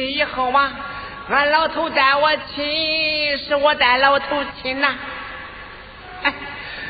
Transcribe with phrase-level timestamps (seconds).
[0.00, 0.72] 亲以后啊，
[1.28, 4.94] 俺老头带我亲，是我带老头亲呐。
[6.22, 6.32] 哎，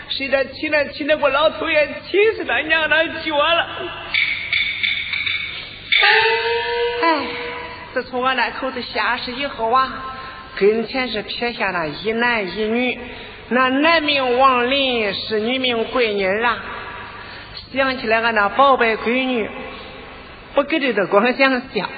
[0.09, 3.67] 谁这亲了亲的我老头也亲死他娘的脚了。
[7.03, 7.19] 哎，
[7.95, 10.17] 自从俺那口子下世以后啊。
[10.57, 13.01] 跟前是撇下了一男一女，
[13.49, 16.59] 那男名王林是女名闺妮儿啊。
[17.73, 19.51] 想起来俺那宝贝闺女，
[20.55, 21.89] 我跟着都光想笑。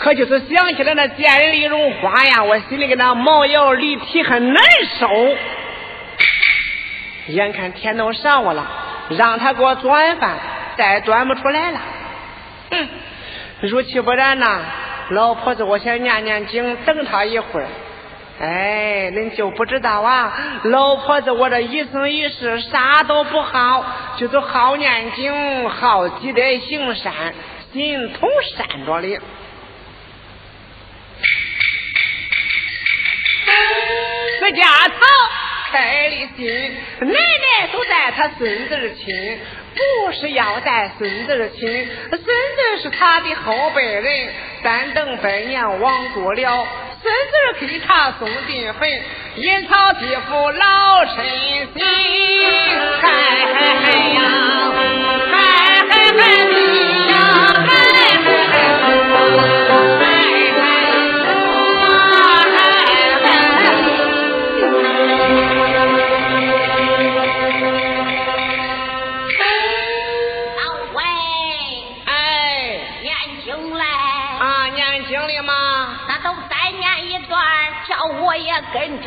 [0.00, 4.62] 可就是想起来那贱人李荣花呀，我心里跟那毛摇离体很难
[4.98, 5.36] 受。
[7.28, 8.66] 眼看天都晌午了，
[9.10, 10.38] 让他给我端饭，
[10.76, 11.78] 再端不出来了。
[12.70, 12.88] 哼，
[13.60, 14.60] 如其不然呐。
[15.10, 17.66] 老婆子，我想念念经，等他一会儿。
[18.40, 20.32] 哎，恁就不知道啊！
[20.62, 23.84] 老婆子，我这一生一世啥都不好，
[24.16, 27.12] 就是好念经，好积德行善，
[27.72, 29.18] 心头善着哩。
[34.50, 34.96] 这家头
[35.70, 39.38] 开的心，奶奶都带他孙子亲，
[39.76, 44.28] 不是要带孙子亲，孙子是他的后辈人。
[44.60, 46.66] 三等百年亡过了，
[47.00, 47.14] 孙
[47.60, 49.02] 子给他送进坟，
[49.36, 51.24] 阴曹地府老身
[51.72, 51.86] 心，
[53.00, 53.08] 嗨
[53.54, 54.20] 嗨嗨呀，
[55.30, 55.38] 嗨
[55.88, 56.79] 嗨嗨。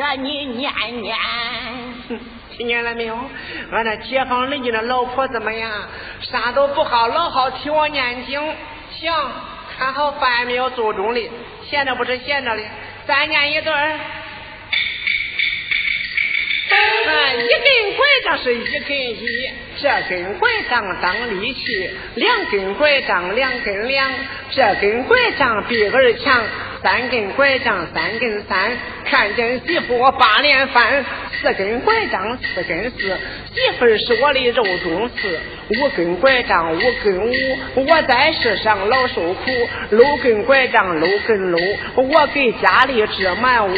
[0.04, 0.70] 跟着你念
[1.02, 1.16] 念，
[2.58, 3.18] 听见了没有？
[3.72, 5.72] 俺那街坊邻居的老婆怎么样，
[6.20, 8.38] 啥都不好，老好听我念经。
[8.92, 9.14] 行，
[9.78, 11.32] 看好饭没有做中的，
[11.70, 12.62] 闲着不是闲着的，
[13.08, 13.92] 再念一段。
[13.92, 13.98] 啊，
[17.36, 21.62] 一根拐杖是一根一，这根拐杖当利器，
[22.16, 24.12] 两根拐杖两根两，
[24.52, 26.44] 这根拐杖比儿强。
[26.84, 31.06] 三根拐杖，三根三，看见媳妇我八连翻。
[31.42, 35.40] 四根拐杖，四根四，媳妇是我的肉中刺。
[35.70, 37.34] 五根拐杖，五根五，
[37.76, 39.52] 我在世上老受苦。
[39.90, 41.60] 六根拐杖，六根六，
[41.96, 43.76] 我给家里织满屋。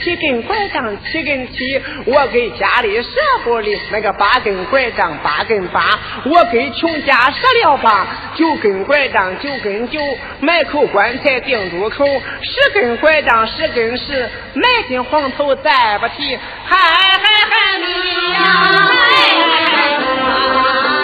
[0.00, 3.10] 七根拐杖，七根七，我给家里舍
[3.44, 3.68] 不的。
[3.92, 8.06] 那个八根拐杖，八根八，我给穷家舍了八。
[8.34, 10.00] 九根拐杖，九根九，
[10.40, 12.04] 买口棺材钉住口。
[12.44, 16.38] 十根拐杖，十根十，买斤黄头再不提。
[16.66, 16.76] 嗨。
[17.16, 17.20] 嗨
[17.50, 17.86] 嗨你
[18.32, 18.38] 呀，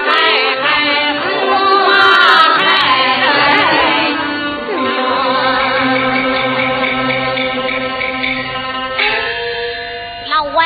[0.06, 0.10] 嗨
[0.62, 0.68] 嗨
[1.46, 1.52] 我
[2.58, 2.60] 嗨
[10.28, 10.58] 老魏，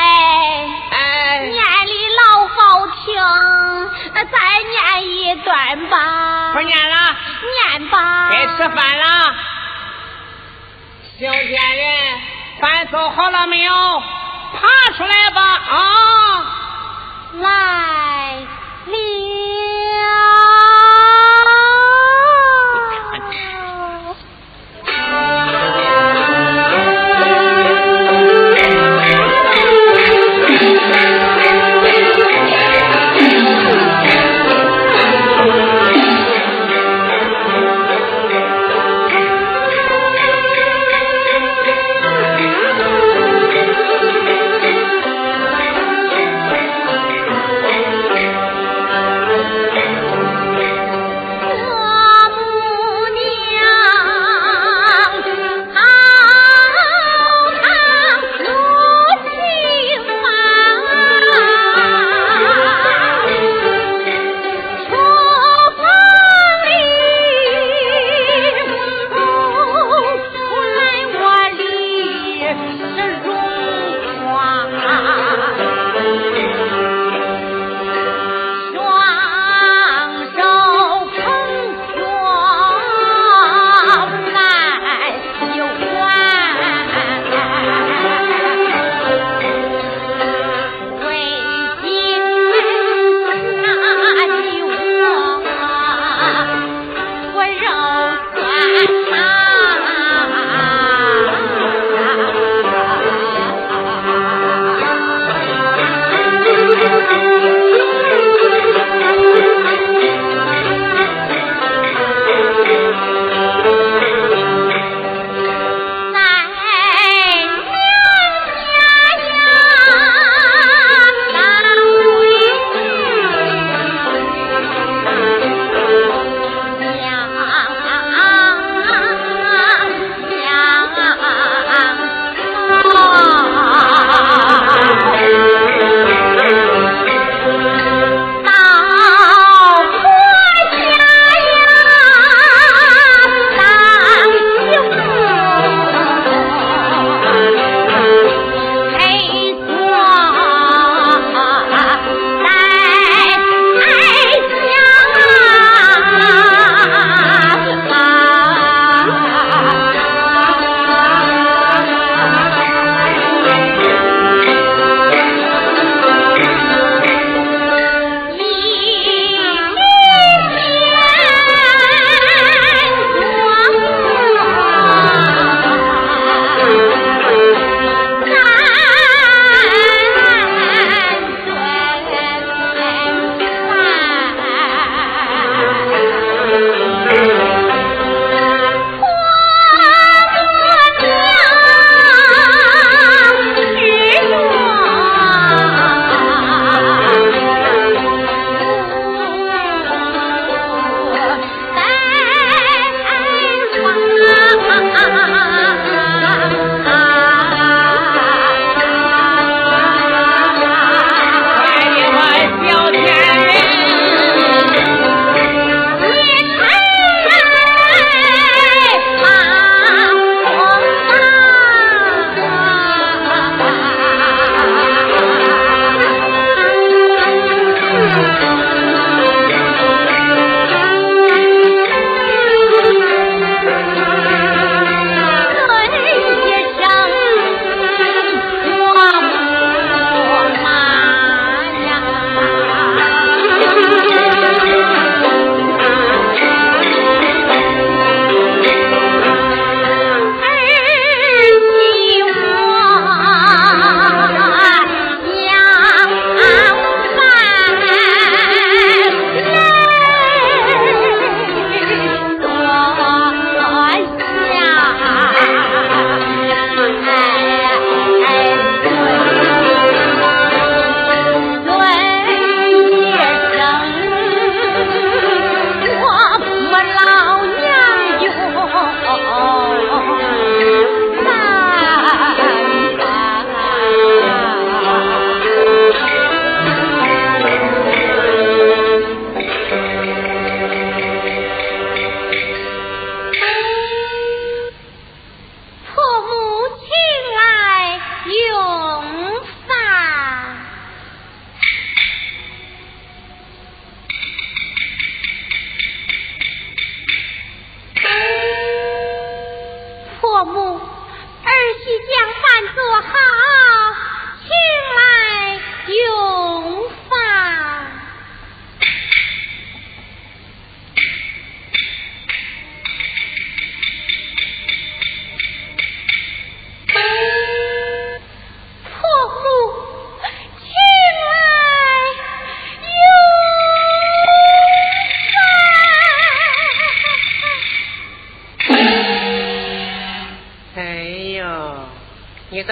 [1.51, 2.55] 念的老好
[2.87, 3.05] 听，
[4.13, 4.23] 再
[4.69, 4.75] 念
[5.09, 5.53] 一段
[5.89, 5.93] 吧。
[6.53, 6.95] 不念了，
[7.69, 8.29] 念吧。
[8.31, 9.05] 该吃饭了，
[11.17, 12.19] 小贱人，
[12.59, 13.71] 饭做好了没有？
[13.71, 15.79] 爬出来吧啊！
[17.39, 17.47] 来
[18.85, 20.54] 了。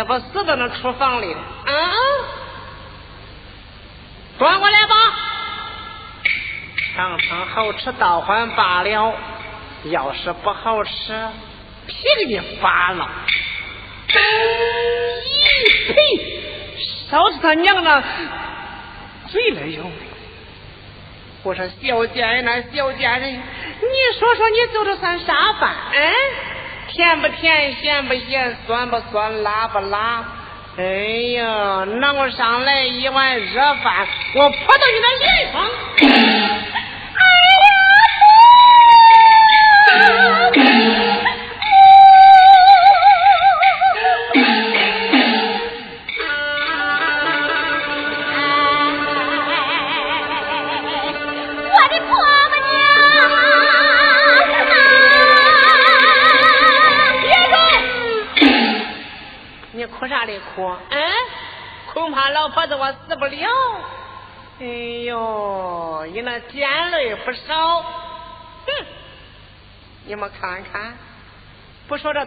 [0.03, 1.33] 你怎么死在那厨房里？
[1.33, 1.39] 啊，
[4.37, 4.95] 端过来吧。
[6.93, 9.15] 尝尝好吃倒还罢了，
[9.85, 11.27] 要是不好吃，
[11.87, 13.09] 皮给你扒了。
[14.09, 15.95] 咦呸！
[17.09, 18.03] 烧死他娘的
[19.27, 19.89] 嘴了哟！
[21.43, 23.39] 我说小贱人呐，小贱人，你
[24.19, 25.73] 说说你做的算啥饭？
[25.93, 26.13] 嗯，
[26.93, 30.23] 甜不甜，咸不咸，酸不酸，辣不辣？
[30.77, 30.83] 哎
[31.35, 35.07] 呀，弄上来一碗热饭，我扑到你的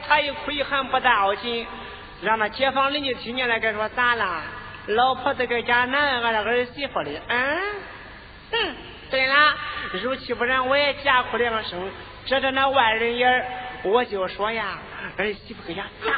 [0.08, 1.66] 他一哭一喊不要紧，
[2.22, 4.42] 让那街坊邻居听见了，该说咋了？
[4.86, 7.60] 老婆子搁家难俺的儿媳妇的，嗯，
[8.52, 8.74] 哼！
[9.10, 9.34] 对了，
[10.02, 11.90] 如其不然，我也假哭两声，
[12.24, 13.46] 遮着那外人眼，
[13.82, 14.78] 我就说呀，
[15.16, 16.12] 儿媳妇搁家咋？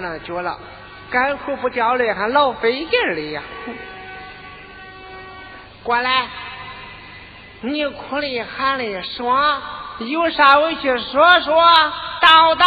[0.00, 0.58] 那脚了，
[1.10, 3.42] 干苦不叫累还老费劲的呀！
[5.82, 6.28] 过来，
[7.62, 9.62] 你哭的喊的爽，
[9.98, 11.54] 有啥委屈说说，
[12.20, 12.66] 叨叨。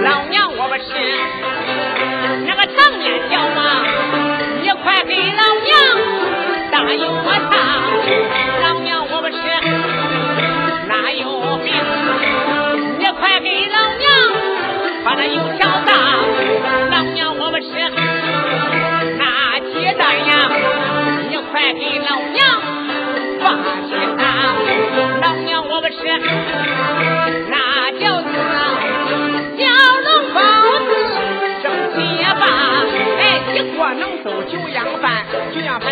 [0.00, 0.82] 老娘我不吃
[2.46, 3.60] 那个长面条嘛，
[4.62, 5.72] 你快给老娘
[6.72, 7.26] 打油馍。
[8.62, 9.36] 老娘我不吃
[10.88, 11.22] 哪有
[11.58, 11.66] 病，
[12.98, 14.02] 你快给老娘
[15.04, 15.73] 把那油条。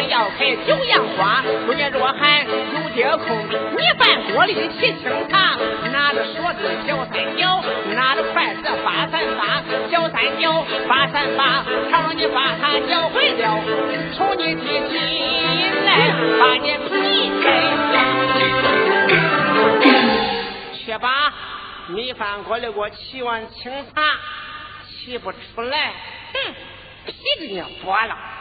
[0.08, 3.36] 要开九样花中间若还有点空
[3.74, 5.56] 米饭锅里洗清茶
[5.90, 7.62] 拿着勺子搅三搅
[7.94, 13.58] 拿着筷子八三八搅三搅八三八他你把他搅坏了。
[14.14, 17.46] 从你的里来把你皮给
[20.74, 21.34] 去吧
[21.88, 24.02] 米饭锅里给我沏碗清茶
[25.04, 25.92] 沏不出来
[26.32, 26.54] 哼
[27.06, 28.31] 皮子拧剥了。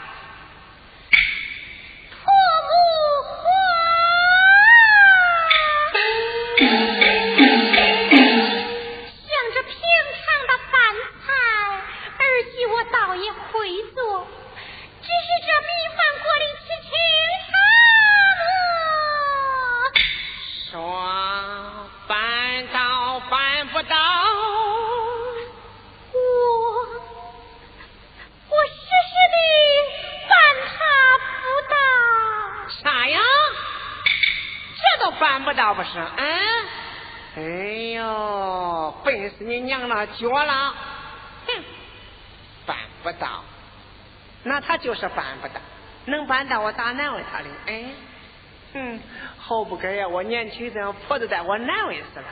[39.22, 40.74] 你是你娘了绝了，
[41.46, 41.64] 哼，
[42.66, 43.44] 办不到，
[44.44, 45.62] 那他就是办不到，
[46.06, 47.46] 能办到我咋难为他的？
[47.68, 47.84] 哎，
[48.74, 49.00] 嗯，
[49.38, 52.26] 好不该呀，我年轻这样婆子在我难为死了。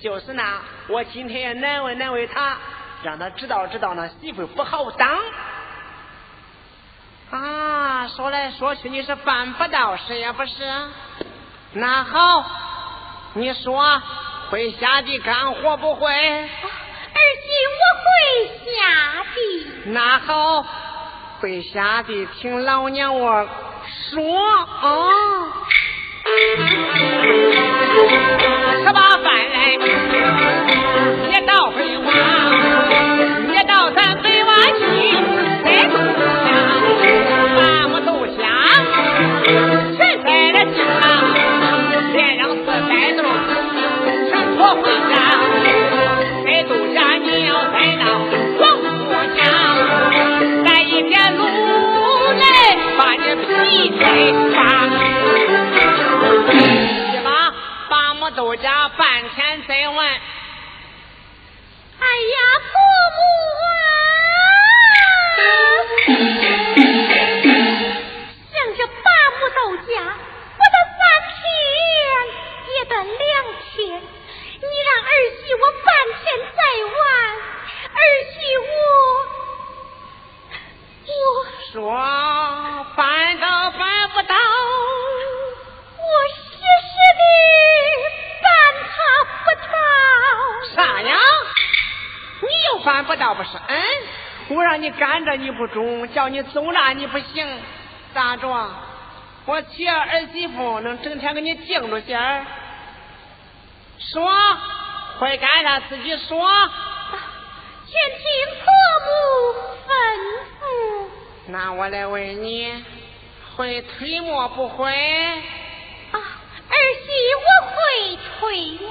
[0.00, 2.58] 就是呢，我今天也难为难为他，
[3.02, 5.18] 让他知道知道那媳妇不好当。
[7.30, 10.88] 啊，说来说去你是办不到，是也不是？
[11.72, 12.44] 那好，
[13.32, 14.02] 你说
[14.50, 16.08] 会下地干活不会？
[16.10, 16.12] 儿
[17.44, 18.08] 媳，我会
[18.64, 18.70] 下
[19.34, 19.38] 地，
[19.92, 20.64] 那好，
[21.40, 23.46] 会下地听老娘我
[24.10, 24.86] 说啊。
[28.38, 28.47] 吃
[94.80, 97.46] 你干着你不中，叫你走了你不行，
[98.14, 98.70] 咋着？
[99.46, 102.44] 我娶儿媳妇能整天给你敬着些儿？
[103.98, 104.30] 说
[105.18, 106.38] 会干啥自己说。
[107.90, 108.22] 全听
[108.60, 108.66] 婆
[109.06, 109.08] 母
[109.86, 109.88] 吩
[110.60, 110.62] 咐。
[111.46, 112.84] 那我来问你，
[113.56, 114.92] 会推磨不会？
[114.92, 117.08] 啊，儿媳
[117.46, 117.72] 我会
[118.38, 118.90] 推磨。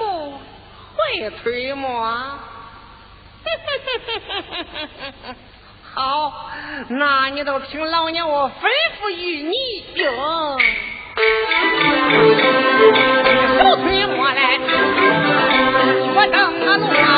[0.96, 1.86] 会推磨。
[5.94, 6.50] 好，
[6.88, 8.52] 那你都听老娘我吩
[9.00, 9.52] 咐于你
[10.02, 10.58] 哟。
[13.58, 14.58] 手推磨来，
[16.14, 16.36] 我等
[16.68, 17.08] 啊路啊，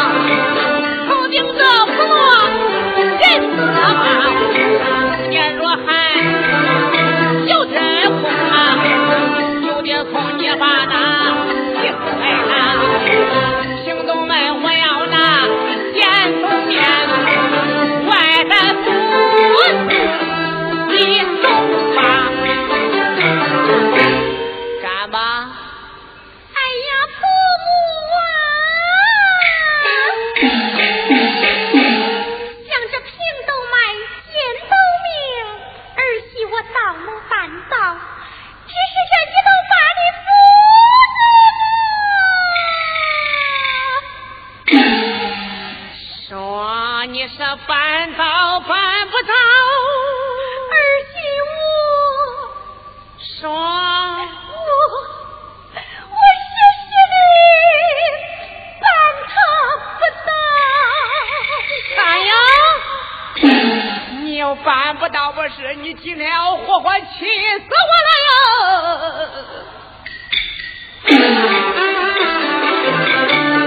[64.56, 68.30] 办不到不是你今天要活活气死我了哟。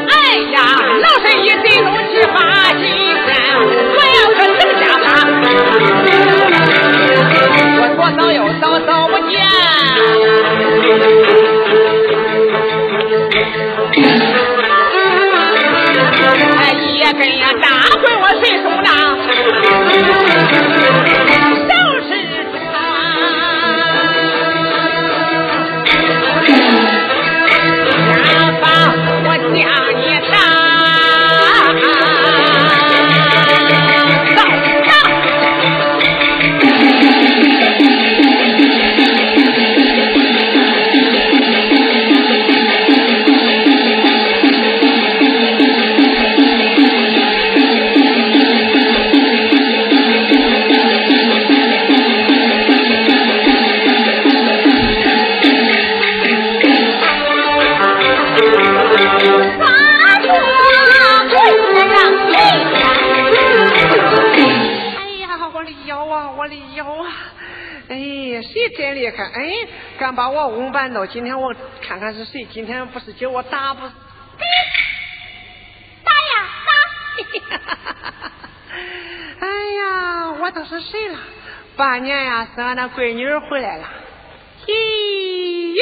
[0.09, 0.11] 哎
[0.51, 0.57] 呀
[1.01, 2.37] 老身一对龙七八
[2.73, 3.25] 今天
[3.95, 5.03] 我要可整家了
[7.79, 9.33] 我左找右找找不见
[16.57, 17.65] 哎一根呀大
[18.01, 18.22] 棍
[19.25, 21.22] Thank you.
[70.15, 71.05] 把我翁绊倒！
[71.05, 72.45] 今天我看看是谁？
[72.45, 73.81] 今天不是叫我打不？
[76.03, 76.71] 打呀打！
[79.39, 79.47] 哎
[79.77, 81.17] 呀，我都是谁了？
[81.75, 83.87] 半年呀，是俺那闺女回来了。
[84.67, 85.75] 咦，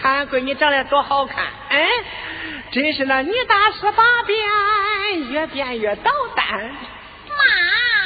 [0.00, 1.44] 看闺女长得多好看！
[1.68, 1.86] 哎，
[2.72, 6.46] 真是那女大十八变，越变越倒蛋。
[6.46, 6.64] 妈，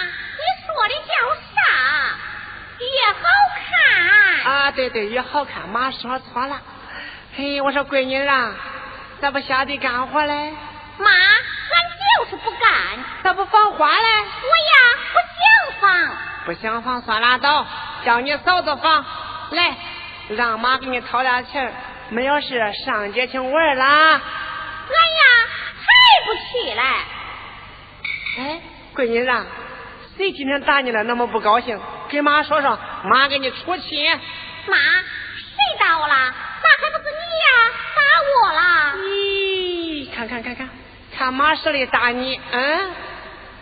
[0.06, 1.12] 你说的叫
[1.54, 1.56] 啥？
[2.80, 3.22] 越好
[3.54, 3.68] 看
[4.44, 4.70] 啊！
[4.70, 5.68] 对对，也好看。
[5.68, 6.60] 妈说错了。
[7.36, 8.54] 嘿，我说闺女啊，
[9.20, 10.52] 咋不下地干活嘞？
[10.98, 12.60] 妈，俺就是不干。
[13.22, 13.96] 咋不放花嘞？
[13.96, 14.74] 我呀，
[15.12, 16.16] 不想放。
[16.46, 17.66] 不想放算拉倒，
[18.04, 19.04] 叫你嫂子放。
[19.50, 19.76] 来，
[20.28, 21.72] 让妈给你掏点钱，
[22.10, 23.86] 没有事上街去玩啦。
[23.86, 25.22] 俺呀，
[25.76, 25.86] 还
[26.24, 26.82] 不去嘞。
[28.38, 28.60] 哎，
[28.94, 29.44] 闺女啊。
[30.16, 31.02] 谁今天打你了？
[31.04, 31.80] 那么不高兴？
[32.10, 34.06] 跟妈说说，妈给你出气。
[34.66, 36.14] 妈，谁打我了？
[36.14, 37.72] 那还不是你呀？
[37.96, 38.60] 打我了？
[38.98, 40.68] 咦，看看看看，
[41.16, 42.90] 看妈是的打你，嗯？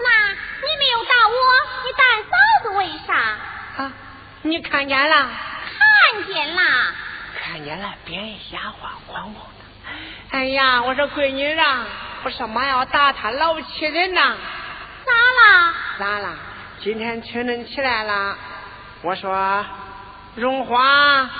[0.01, 1.35] 那你没有打我，
[1.85, 2.31] 你打俺嫂
[2.62, 3.14] 子为啥？
[3.83, 3.92] 啊，
[4.42, 5.31] 你看见了？
[6.14, 6.62] 看见了。
[7.40, 9.62] 看见了，别人瞎话，咣咣的。
[10.31, 11.87] 哎呀，我说闺女啊，
[12.24, 14.37] 我说妈要打他，老气人呐。
[15.07, 15.74] 咋了？
[15.98, 16.37] 咋了？
[16.81, 18.37] 今天清晨起来了，
[19.02, 19.64] 我说
[20.34, 21.30] 荣华，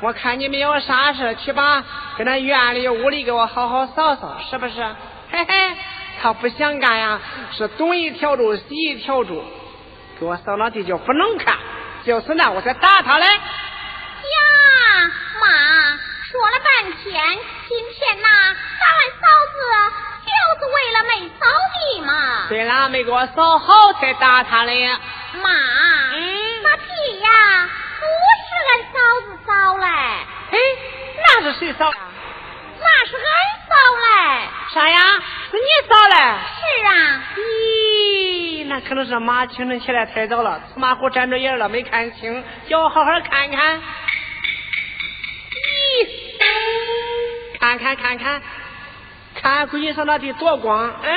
[0.00, 1.82] 我看你没有啥事，去吧，
[2.16, 4.74] 跟那院里屋里给我好好扫扫，是不是？
[5.32, 5.76] 嘿嘿，
[6.22, 7.20] 他不想干呀，
[7.52, 9.42] 是东一条柱西一条柱，
[10.20, 11.56] 给我扫那地就不能看，
[12.04, 13.26] 就是那我才打他嘞。
[13.26, 13.32] 呀，
[15.40, 15.48] 妈，
[16.30, 17.12] 说了半天，
[17.68, 19.56] 今天呐，打俺嫂子。
[20.26, 22.46] 就是为了没扫地嘛。
[22.48, 24.88] 对了，没给我扫好才打他嘞。
[25.42, 25.50] 妈，
[26.14, 27.28] 嗯，那地呀，
[28.00, 28.04] 不
[28.42, 28.96] 是俺嫂
[29.26, 29.86] 子扫嘞。
[29.86, 30.58] 哎，
[31.38, 31.92] 那是谁扫？
[32.78, 33.24] 那是俺
[33.68, 34.48] 扫嘞。
[34.72, 34.98] 啥呀？
[35.50, 36.14] 是你扫嘞？
[36.56, 37.22] 是啊。
[37.36, 43.82] 咦，那可能是妈清晨起来太早了，马虎沾着眼了，没看清，叫我好好看看。
[45.52, 46.08] 咦，
[47.60, 48.42] 看看看看。
[49.42, 51.16] 看闺女上那地多光，嗯，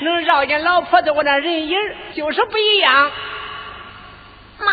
[0.00, 1.78] 能绕见老婆子我那人影
[2.14, 3.12] 就是不一样。
[4.60, 4.72] 妈，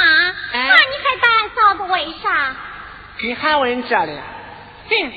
[0.53, 2.55] 那你还打俺嫂子为啥？
[3.21, 4.17] 你还问这哩？
[4.89, 5.12] 哼，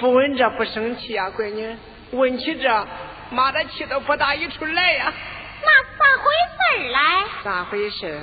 [0.00, 1.76] 不问这不生气呀，闺女。
[2.12, 2.86] 问起这，
[3.30, 5.12] 妈的气都不打一处来呀。
[5.62, 6.30] 那咋回
[6.80, 7.00] 事来？
[7.42, 8.20] 咋回事？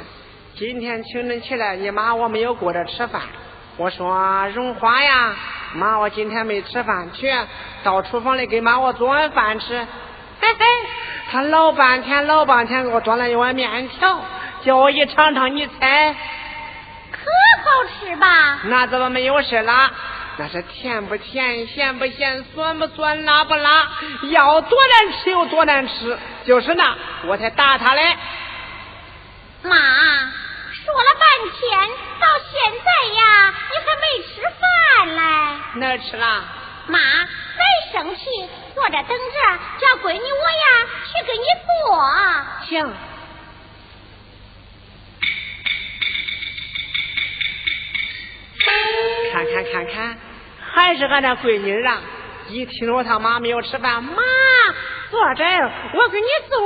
[0.56, 3.22] 今天清晨起来，你妈我没有顾着吃饭。
[3.78, 5.36] 我说荣华呀。
[5.74, 7.34] 妈，我今天没吃饭，去
[7.84, 9.80] 到厨房里给妈我做碗饭吃。
[10.42, 10.66] 嘿嘿，
[11.32, 14.22] 他老半天老半天给我端了一碗面条，
[14.64, 16.14] 叫我一尝尝，你猜？
[17.12, 17.20] 可
[17.64, 18.60] 好吃吧？
[18.66, 19.92] 那怎么没有事啦？
[20.42, 23.92] 那是甜不甜，咸不咸，酸不酸，辣不辣？
[24.32, 28.18] 要多难吃有多难吃，就是那我才打他嘞。
[29.62, 29.78] 妈。
[30.84, 35.22] 说了半天，到现在呀，你还没吃饭嘞？
[35.76, 36.44] 哪吃了？
[36.88, 38.26] 妈，再生气，
[38.74, 39.16] 坐着等着，
[39.80, 40.66] 叫闺女我呀
[41.06, 41.72] 去给你做。
[42.68, 42.92] 行。
[49.32, 50.20] 看看看看，
[50.74, 52.02] 还是俺那闺女啊！
[52.48, 54.14] 一听说他妈没有吃饭，妈，
[55.10, 56.60] 坐这，我给你做，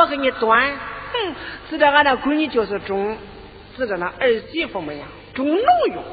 [0.00, 0.72] 我给你端。
[1.12, 1.34] 哼，
[1.70, 3.16] 知道俺那闺女就是中，
[3.76, 6.04] 指着那儿媳妇们呀，中农用。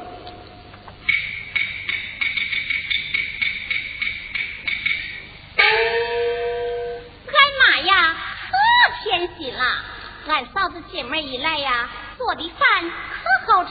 [7.26, 8.14] 俺妈呀，
[8.50, 8.54] 可
[9.02, 9.64] 偏心了。
[10.26, 12.90] 俺嫂子进门一来呀，做的饭
[13.46, 13.70] 可好吃。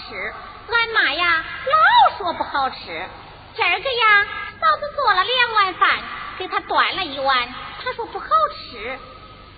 [0.69, 1.73] 俺妈呀，老
[2.17, 3.07] 说不好吃。
[3.55, 4.25] 今儿个呀，
[4.59, 5.99] 嫂子做了两碗饭，
[6.37, 7.47] 给他端了一碗，
[7.83, 8.97] 他说不好吃，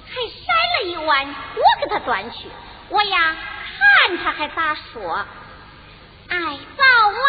[0.08, 2.50] 还筛了一碗，我给他端去。
[2.90, 3.36] 我呀，
[4.08, 5.26] 看他还咋说？
[6.30, 6.84] 哎，嫂
[7.22, 7.24] 啊！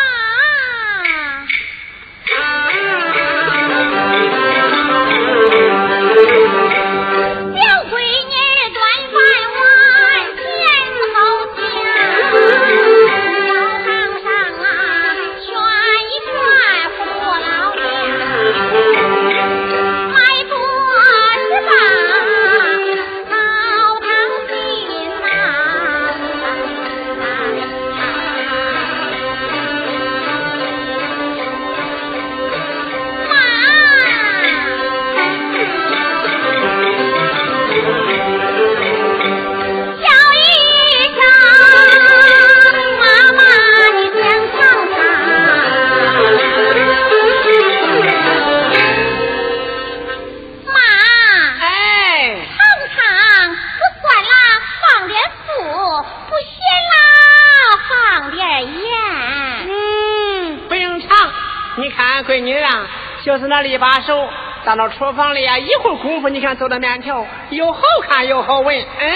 [64.66, 69.12] 到那厨房里呀，一会儿功夫，你看做的面条又好看又好闻，嗯，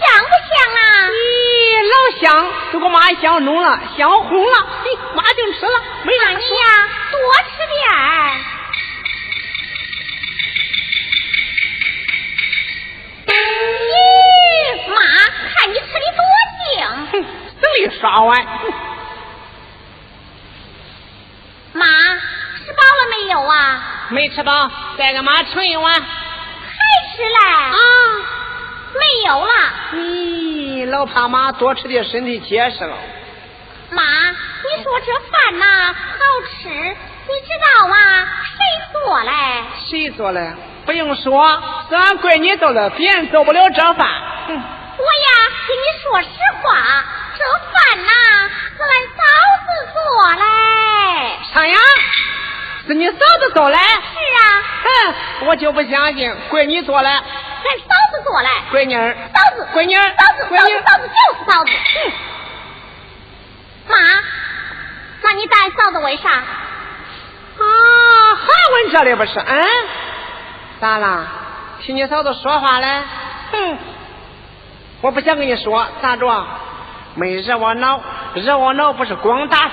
[0.00, 0.82] 香不香啊？
[1.08, 4.66] 咦，老香，都给我妈香浓了，香红了，
[24.44, 25.94] 没吃饱，再给妈盛一碗。
[25.94, 26.00] 还
[27.16, 27.38] 吃嘞？
[27.72, 27.76] 啊，
[28.94, 29.52] 没有了。
[29.94, 32.94] 咦，老怕妈多吃点身体结实了。
[33.90, 36.18] 妈，你说这饭呐好
[36.62, 37.96] 吃，你知道吗？
[37.96, 38.58] 谁
[38.92, 39.32] 做嘞？
[39.86, 40.52] 谁做嘞？
[40.84, 44.06] 不用说，是俺闺女做的，别人做不了这饭。
[44.48, 44.54] 哼。
[44.54, 45.28] 我呀，
[45.66, 46.28] 跟你说实
[46.62, 47.04] 话。
[47.36, 48.10] 这饭呐，
[48.76, 49.22] 是俺嫂
[49.64, 50.44] 子做嘞。
[51.52, 51.74] 啥呀？
[52.86, 53.78] 是你嫂子做嘞？
[54.84, 57.08] 哼，我就不相信，闺女做了。
[57.10, 57.22] 俺
[57.78, 58.48] 嫂子做了。
[58.70, 59.16] 闺女儿。
[59.34, 59.66] 嫂子。
[59.74, 60.02] 闺女儿。
[60.02, 60.44] 嫂子。
[60.50, 60.74] 闺女。
[60.84, 61.70] 嫂子就是嫂子。
[63.88, 63.96] 妈，
[65.22, 66.30] 那你带嫂子为啥？
[66.30, 66.44] 啊，
[68.36, 69.38] 还问这里不是？
[69.38, 69.64] 嗯。
[70.80, 71.26] 咋啦？
[71.80, 73.02] 听你嫂子说话嘞？
[73.52, 73.78] 哼，
[75.00, 76.46] 我不想跟你说，咋着？
[77.14, 78.00] 没惹我恼，
[78.34, 79.70] 惹我恼不是光打他，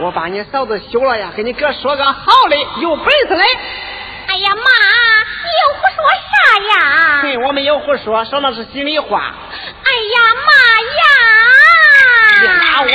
[0.00, 3.44] 我把你嫂子休了呀，给你哥说个好的，有本事嘞。
[4.28, 6.36] 哎呀妈，你又胡说啥
[6.68, 6.76] 呀？
[7.22, 9.34] 嘿，我没有胡说，说那是心里话。
[9.84, 10.52] 哎呀妈
[10.98, 11.02] 呀！
[12.40, 12.88] 别打我。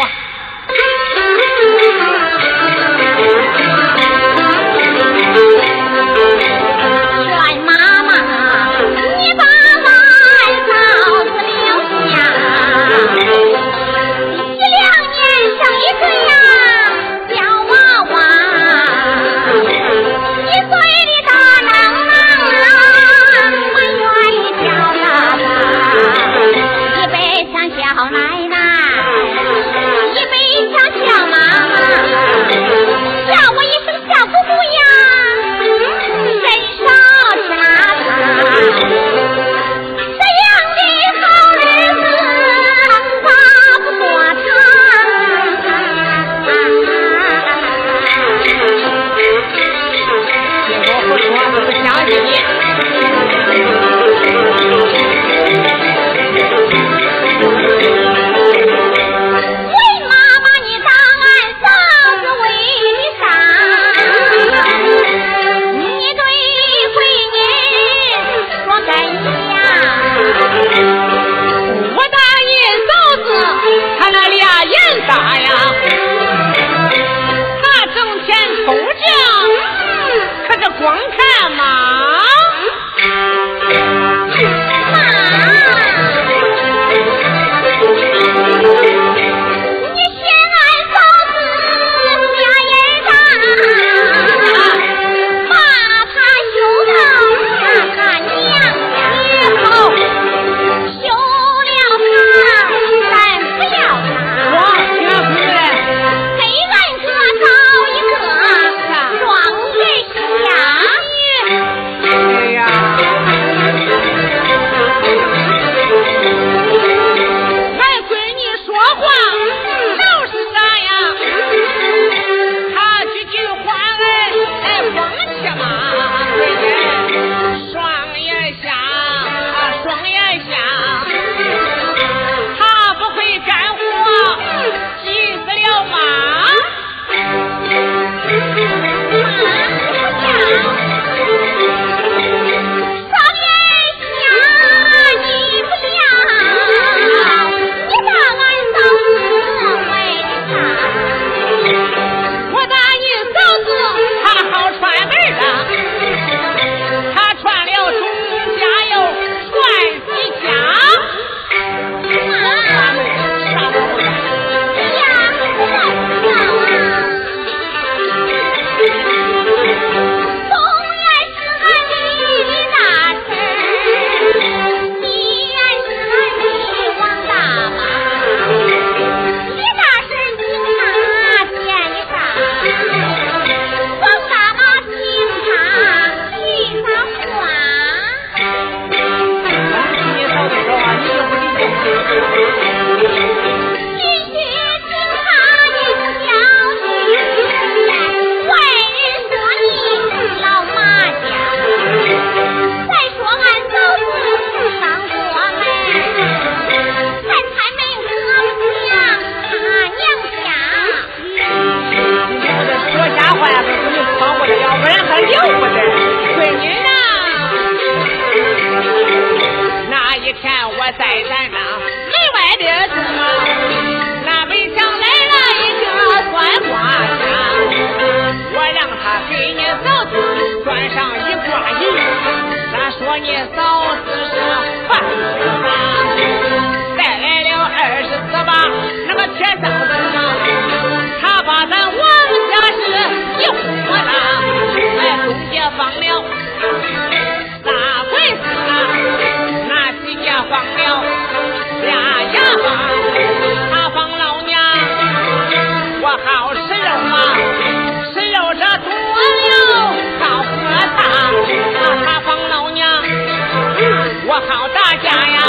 [264.53, 265.41] 好大家呀，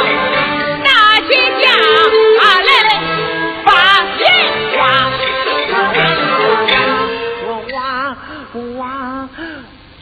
[0.82, 1.28] 打起
[1.60, 1.68] 架
[2.40, 2.90] 啊来来
[3.62, 3.68] 把
[4.16, 4.22] 钱
[4.72, 4.78] 花，
[7.44, 7.76] 我挖
[8.78, 8.82] 挖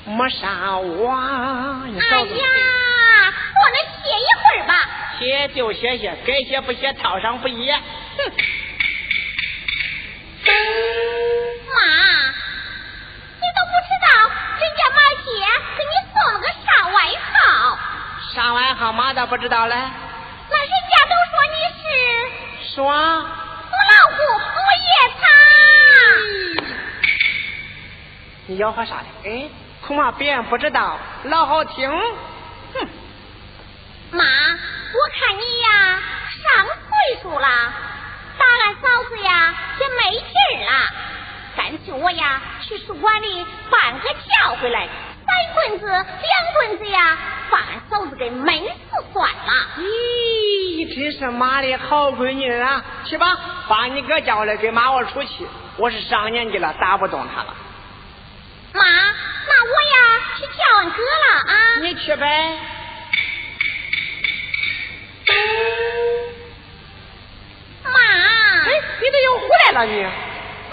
[0.07, 1.11] 没啥挖，
[1.89, 2.23] 你哎呀，
[3.59, 4.71] 我们歇一会儿吧。
[5.19, 7.73] 歇就歇歇，该歇不歇套上不一。
[18.83, 19.77] 号妈倒不知道嘞。
[19.77, 21.85] 那人家都说你是
[22.75, 25.23] 说母老虎母夜叉。
[28.47, 29.07] 你吆喝啥嘞？
[29.25, 29.49] 哎，
[29.87, 31.89] 恐怕别人不知道，老好听。
[32.75, 32.89] 哼，
[34.11, 36.03] 妈，我看你呀
[36.43, 37.47] 上岁数了，
[38.37, 40.73] 打俺嫂子呀也没劲儿了，
[41.57, 44.89] 干脆我呀去书馆里办个叫回来，
[45.25, 46.03] 三棍子两
[46.55, 47.17] 棍子呀，
[47.53, 49.53] 把俺嫂子给闷死算了。
[49.77, 52.83] 咦，真是妈的好闺女啊！
[53.05, 53.39] 去吧，
[53.69, 55.47] 把你哥叫来给妈我出气。
[55.77, 57.55] 我是上年纪了，打不动他了。
[58.73, 61.55] 妈，那我呀去叫俺哥了啊。
[61.83, 62.59] 你去呗。
[67.85, 67.91] 妈，
[68.65, 70.03] 哎，你怎么又回来了你？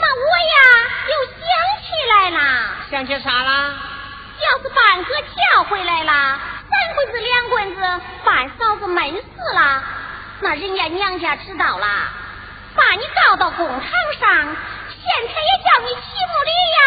[0.01, 0.55] 那我呀
[1.09, 1.41] 又想
[1.83, 2.39] 起来了，
[2.89, 3.75] 想起啥了？
[4.39, 6.39] 要是把俺哥叫回来了，
[6.89, 7.81] 三棍子两棍子
[8.25, 9.83] 把俺嫂子闷死了，
[10.41, 11.85] 那人家娘家知道了，
[12.75, 13.87] 把你告到公堂上，
[14.17, 16.81] 县太也叫你起不理呀。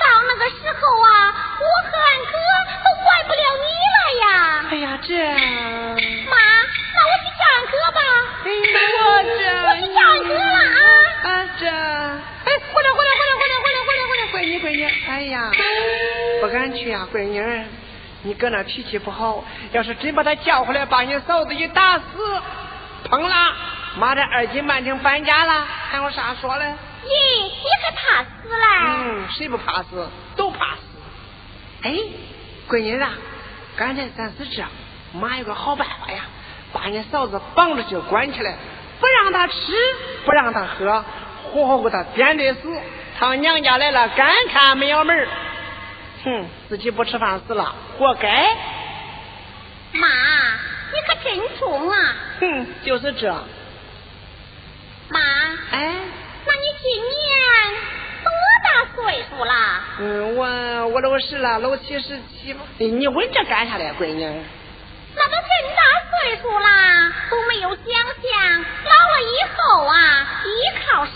[0.00, 2.32] 到那个时候啊，我和俺哥
[2.82, 4.64] 都怪不了你了呀。
[4.70, 6.36] 哎呀，这，妈，
[6.94, 8.00] 那我去叫俺哥吧。
[8.44, 8.48] 哎，
[9.04, 9.36] 我这，
[9.68, 10.80] 我去叫俺哥了啊。
[11.24, 11.28] 啊，
[11.60, 15.50] 这，哎，回来，回来，回来，回来，回来，回来，回来，闺女，闺女，哎呀，
[16.40, 17.64] 不敢去呀、闺女儿，
[18.24, 22.02] 你哥那脾气不好，要是真把他叫回来，把你嫂子一打死，
[23.10, 23.34] 碰了，
[23.98, 26.64] 妈这二斤半斤搬家了，还有啥说嘞？
[27.04, 28.64] 咦，你还怕死嘞？
[28.86, 30.08] 嗯，谁不怕死？
[30.36, 30.80] 都怕死。
[31.82, 31.90] 哎，
[32.68, 33.10] 闺女啊，
[33.76, 34.62] 刚才咱是这，
[35.12, 36.20] 妈有个好办法呀，
[36.72, 38.54] 把你嫂子绑着就关起来，
[39.00, 39.54] 不让她吃，
[40.24, 41.04] 不让她喝，
[41.50, 42.72] 活活给她点的死。
[43.18, 45.26] 她娘家来了，干看没有门儿
[46.24, 48.56] 哼，自己不吃饭死了，活该。
[49.92, 50.06] 妈，
[50.92, 52.16] 你可真穷啊！
[52.40, 53.30] 哼，就是这。
[55.08, 55.20] 妈，
[55.70, 55.94] 哎，
[56.46, 57.30] 那你今年
[58.24, 58.32] 多
[58.64, 59.80] 大岁数啦？
[59.98, 62.60] 嗯，我我六十了，老七十七吧。
[62.78, 64.42] 哎你问这干啥嘞，闺女？
[65.14, 69.94] 那都真大岁数啦，都没有想想老了以后啊，
[70.44, 70.48] 依
[70.86, 71.12] 靠谁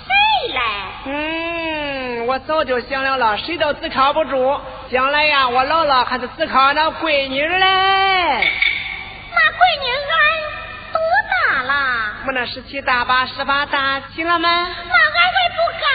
[0.53, 0.61] 嘞？
[1.07, 4.61] 嗯，我早就想了了，谁都自靠不住。
[4.91, 7.59] 将来呀，我老了还是只靠那闺女嘞。
[7.59, 11.01] 那闺女俺多
[11.47, 11.73] 大了？
[12.27, 14.49] 我那十七大八十八大，七了吗？
[14.49, 15.87] 那俺还不该。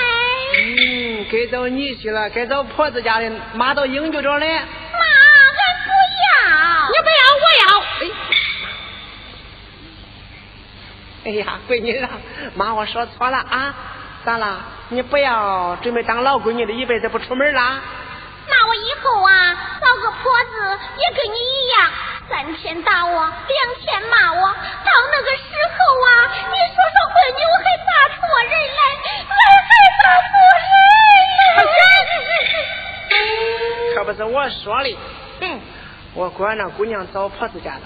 [0.57, 4.47] 嗯，该到你去了，该到婆子家的，妈都应就着嘞。
[4.53, 4.59] 妈，
[6.21, 6.29] 要。
[6.89, 7.65] 你不要，我要。
[8.01, 8.03] 哎，
[11.25, 12.09] 哎呀，闺女啊，
[12.55, 13.73] 妈我说错了啊，
[14.25, 14.61] 咋了？
[14.89, 17.79] 你不要准备当老闺女的，一辈子不出门啦？
[18.47, 21.91] 那我以后啊，找个婆子也跟你一样，
[22.27, 26.09] 三天打我，两天骂我，到那个时候啊，
[26.49, 28.81] 你说说闺女，我还打错人来，
[29.29, 29.33] 我
[29.69, 30.69] 还打错人
[31.37, 31.39] 来。
[33.95, 34.97] 可不是我说的，
[35.39, 35.43] 哼！
[36.13, 37.81] 我管那姑娘找婆子家了，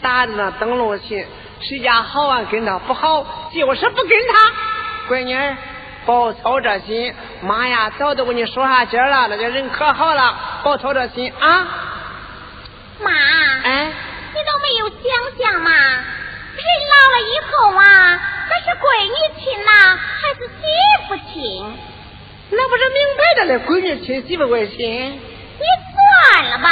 [0.00, 1.26] 打着那灯笼去，
[1.60, 5.14] 谁家好啊跟她不好，就是不跟她。
[5.14, 5.56] 闺女儿，
[6.06, 11.68] 别操这心，妈呀，早都给你说下劲儿了，那个人可好了，别操这心啊！
[13.00, 13.92] 妈，哎，
[14.32, 14.98] 你都没有想
[15.38, 20.62] 想嘛，人老了以后啊，那是闺女亲呐，还是媳
[21.08, 21.78] 妇亲？
[22.48, 24.78] 那不是明摆着的，闺女亲媳妇为亲。
[24.78, 25.64] 你
[26.32, 26.68] 算了吧，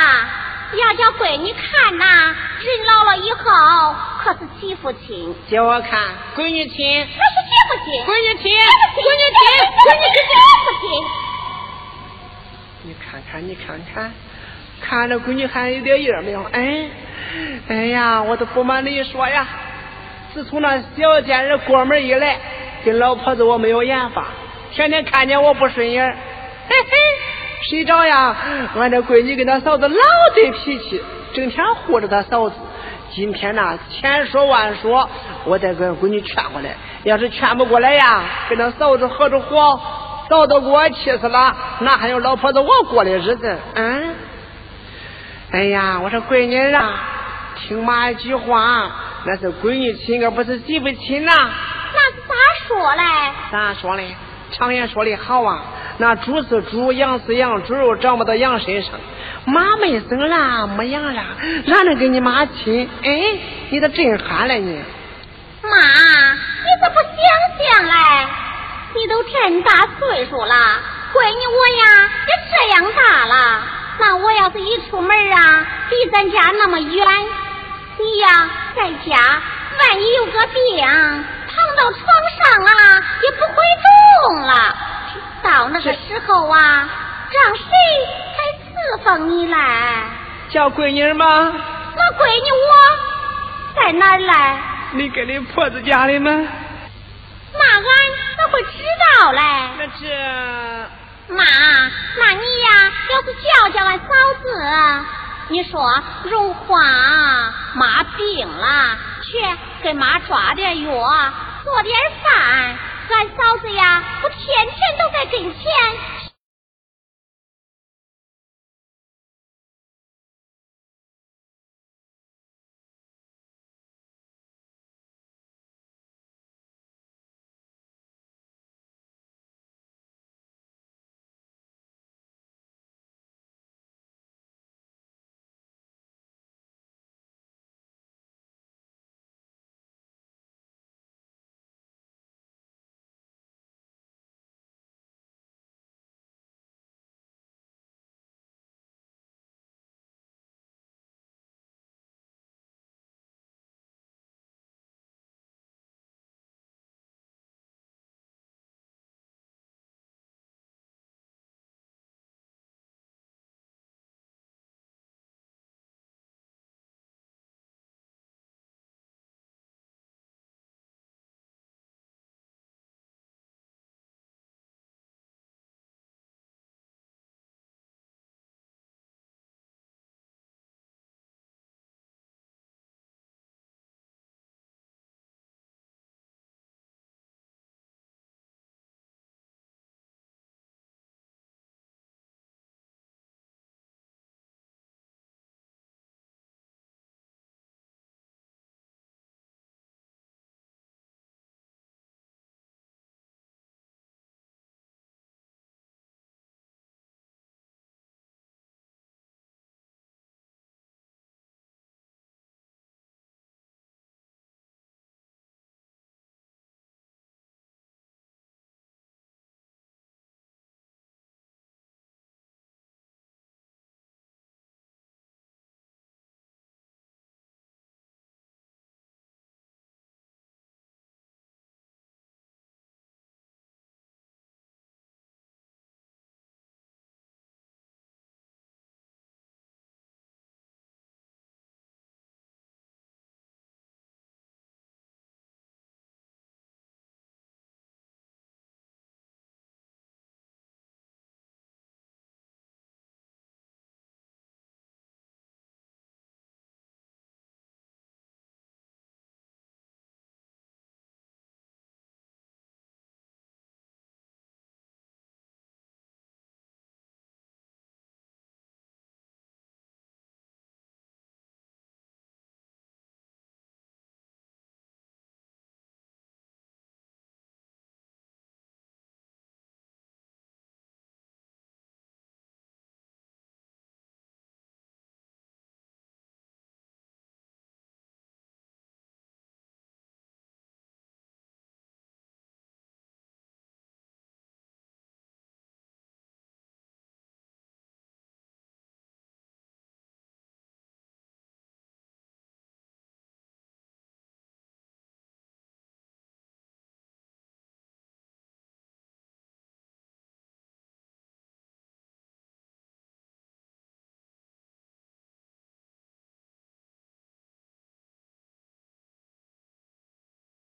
[0.72, 5.34] 要叫闺女看呐，人老了以后可是媳妇亲。
[5.50, 6.00] 叫我看，
[6.36, 7.06] 闺女亲。
[7.16, 8.04] 那是媳妇亲。
[8.04, 8.50] 闺女亲。
[8.94, 9.40] 闺女亲。
[9.84, 10.04] 闺女
[10.80, 10.84] 亲。
[12.86, 14.12] 你看看，你看看，
[14.80, 16.42] 看着闺女还有点样没有？
[16.52, 16.90] 哎，
[17.68, 19.46] 哎呀，我都不瞒你说呀，
[20.34, 22.38] 自从那小贱人过门以来，
[22.84, 24.26] 跟老婆子我没有眼法，
[24.72, 26.04] 天天看见我不顺眼，
[26.68, 26.90] 嘿嘿，
[27.68, 28.36] 谁着呀？
[28.76, 29.96] 俺这闺女跟他嫂子老
[30.34, 31.02] 对脾气，
[31.32, 32.56] 整天护着他嫂子。
[33.12, 35.08] 今天呢，千说万说，
[35.44, 36.76] 我得跟闺女劝过来。
[37.04, 39.80] 要是劝不过来呀，跟他嫂子合着伙，
[40.28, 43.58] 嫂子给我气死了，哪还有老婆子我过的日子？
[43.74, 44.14] 嗯。
[45.52, 47.00] 哎呀，我说闺女啊，
[47.56, 48.90] 听妈一句话，
[49.24, 51.32] 那是闺女亲，可不是媳妇亲呐。
[51.32, 52.34] 那咋
[52.66, 53.02] 说嘞？
[53.52, 54.14] 咋说嘞？
[54.50, 55.62] 常言说的好啊，
[55.98, 58.92] 那猪是猪，羊是羊，猪肉长不到羊身上。
[59.44, 61.22] 妈没生了，没养了，
[61.66, 62.88] 哪能跟你妈亲？
[63.02, 63.38] 哎，
[63.70, 64.82] 你咋真憨了你？
[65.62, 67.16] 妈，你咋不想
[67.58, 67.92] 想嘞？
[68.96, 70.54] 你都这么大岁数了，
[71.12, 73.62] 闺女我呀也这样大了，
[73.98, 77.06] 那我要是一出门啊，离咱家那么远，
[77.98, 82.02] 你呀在家，万一有个病，躺到床
[82.38, 83.54] 上啊也不会
[84.28, 84.76] 动了，
[85.44, 86.88] 到那个时候啊，
[87.30, 88.44] 让谁来？
[88.74, 89.58] 侍奉你来，
[90.50, 91.52] 叫闺女吗？
[91.96, 94.58] 那闺女我在哪儿来？
[94.92, 96.30] 你跟你婆子家里吗？
[96.30, 97.84] 那俺
[98.36, 98.68] 怎会知
[99.18, 99.40] 道嘞？
[99.78, 104.04] 那这妈，那你呀，要是叫叫俺嫂
[104.42, 104.46] 子，
[105.48, 106.78] 你说荣华
[107.74, 109.38] 妈病了，去
[109.82, 110.92] 给妈抓点药，
[111.64, 112.76] 做点饭，
[113.10, 116.23] 俺嫂子呀，我天天都在跟前。